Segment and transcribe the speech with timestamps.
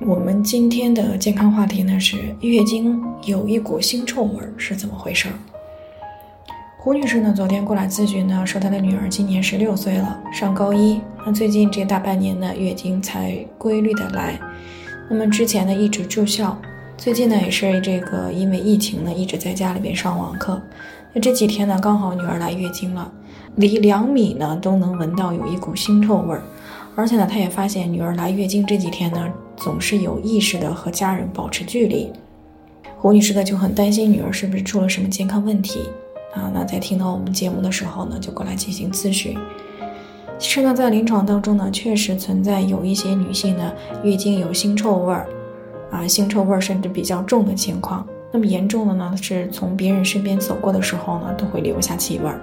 [0.00, 5.26] 我们今天的健康话题呢是月经有一股腥臭味是怎么回事？
[6.76, 14.38] 胡女士呢昨天过来咨询呢，说她的女儿今年十六岁了，上高一，那最近这大半年呢月经才规律的来，
[15.08, 16.56] 那么之前呢一直住校，
[16.98, 20.60] 最近呢也是这个因为疫情呢一直在家里边上网课，
[21.14, 23.10] 那这几天呢刚好女儿来月经了，
[23.54, 26.42] 离两米呢都能闻到有一股腥臭味儿。
[26.94, 32.10] 而且呢，他也发现女儿来月经这几天呢，总是有意识的和家人保持距离。
[32.98, 35.88] 胡女士呢就很担心女儿是不是出了什么健康问题
[36.34, 36.50] 啊？
[36.54, 39.36] 那在听到我们节目的时候呢，就过来进行咨询。
[40.38, 43.72] 其实呢，在临床当中呢，确实存在有一些女性呢，
[44.02, 45.26] 月经有腥臭味儿，
[45.90, 48.06] 啊，腥臭味儿甚至比较重的情况。
[48.32, 52.40] 那么严重的呢，是从别人身边走过的时候呢，都会留下气味儿。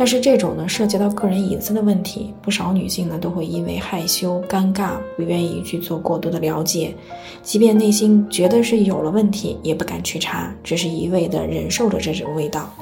[0.00, 6.94] 但是这种呢，涉及到个人隐私的问题，不少女性呢都会因为害羞、尴尬，不愿意去做过多的了解，
[7.42, 12.72] 即便内心觉得是有了问题，也不敢去查，只是一味的忍受着这种味道，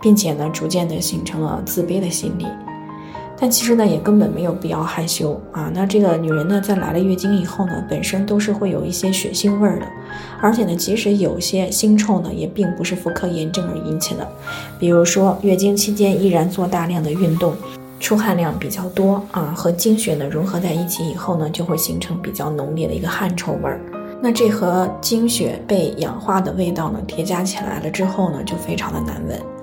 [0.00, 2.44] 并且呢，逐渐的形成了自卑的心理。
[3.38, 5.70] 但其实呢，也根本没有必要害羞啊。
[5.74, 9.86] 那这个女人呢，在来了月经以后呢，本身都是会有一些血腥味儿的，
[10.40, 14.26] 而且呢，即使有些腥臭呢，也并不是妇科炎症而引起的。
[14.78, 17.54] 比如说，月经期间依然做大量的运动，
[17.98, 23.80] 出汗量比较多啊，和经血呢融合在一起以后呢，就会形成比较浓烈的一个汗臭味儿。
[24.22, 29.53] 那这和经血被氧化的味道呢叠加起来了之后呢，就非常的难闻。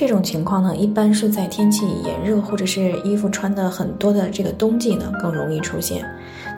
[0.00, 6.02] 这种情况呢，一般是在天气炎热或者是衣服穿的很多的这个冬季呢，更容易出现。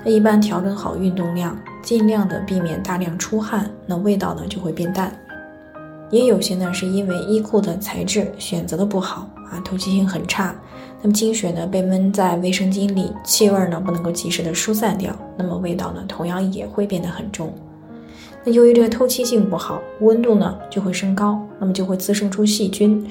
[0.04, 5.12] 那一般调整好运动量，尽量的避免大量出汗，那味道呢就会变淡。
[6.12, 10.54] 也有些呢是因为衣裤的材质选择的不好啊，透气性很差，
[11.00, 17.52] 那么经血呢被闷在卫生巾里，气味呢不能够及时的疏散掉，那么味道呢同样也会变得很重。
[18.44, 23.06] 那由于这个透气性不好，温度呢就会升高，那么就会滋生出细菌，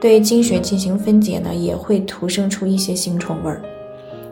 [0.00, 3.62] 对经血进行分解呢，也会徒生出一些腥臭味儿。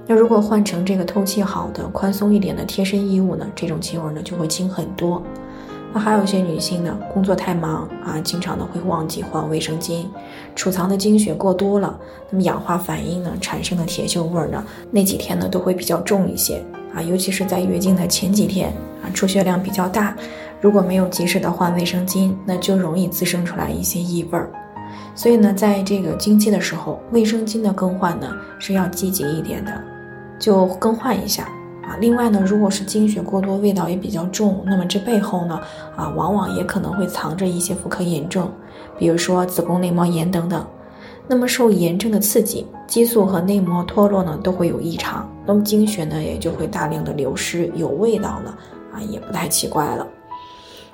[0.07, 5.23] 那如果换成这个透气好的、宽松一点的贴身衣物呢，这种气味呢就会轻很多。
[5.93, 10.05] 那还有一些女性呢，工作太忙啊，经常呢会忘记换卫生巾，
[10.57, 11.97] 储藏的经血过多了，
[12.29, 16.61] 那么氧化反应呢产生的铁锈味儿呢，那几天呢都会比较重一些
[16.93, 18.73] 啊，尤其是在月经的前几天。
[19.03, 20.15] 啊，出血量比较大，
[20.61, 24.51] 如果没有及时的换卫生巾，那就容易滋生出来一些异味儿。
[25.15, 28.27] 所以呢，在这个经期的时候，卫生巾的更换呢
[28.59, 29.73] 是要积极一点的，
[30.39, 31.45] 就更换一下
[31.83, 31.97] 啊。
[32.01, 35.61] 另外呢，如果是经血过多，味道也比较重，那么这背后呢，
[35.97, 38.51] 啊，往往也可能会藏着一些妇科炎症，
[38.99, 40.65] 比如说子宫内膜炎等等。
[41.29, 48.59] 那么受炎症的刺激，激素和内膜脱落呢都会有异常，那么经血呢也就会大量的流失，有味道了。
[48.93, 50.07] 啊，也不太奇怪了。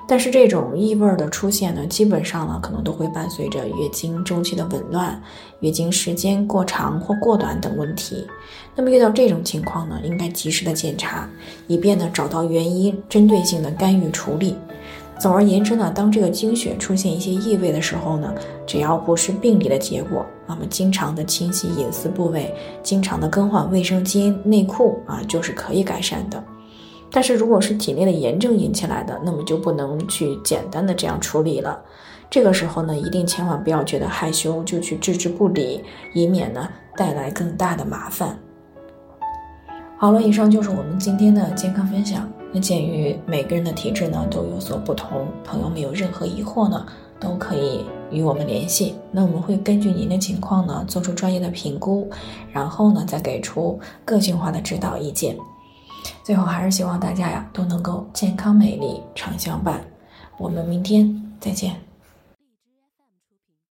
[0.09, 5.21] 但是这种异味的出现呢，基本上呢，可能都会伴随着月经周期的紊乱、
[5.59, 8.25] 月经时间过长或过短等问题。
[8.73, 11.27] 那么遇到这种情况呢，应该及时的检查，
[11.67, 14.55] 以便呢找到原因，针对性的干预处理。
[15.19, 18.33] 总而言之呢，当这个经血出现一些异味的时候呢，
[18.65, 26.41] 只要不是病理的结果，那么经常的清洗隐私部位，经常的更换卫生巾、内裤啊，就是可以改善的。
[27.11, 31.79] 但是如果是体内的炎症引起来的，那么就不能去简单的这样处理了。
[32.29, 35.81] 这个时候呢，一定千万不要觉得害羞就去置之不理，
[36.13, 38.37] 以免呢带来更大的麻烦。
[39.97, 42.29] 好了，以上就是我们今天的健康分享。
[42.51, 46.85] 那鉴于每个人的体质呢都有所不同，朋友们有任何疑惑呢，
[47.19, 48.95] 都可以与我们联系。
[49.11, 52.09] 那我们会根据您的情况呢做出专业的评估，
[52.51, 55.35] 然后呢再给出个性化的指导意见。
[56.23, 59.81] 最后还是希望大家呀都能够健康美丽常相伴，
[60.37, 61.86] 我们明天再见。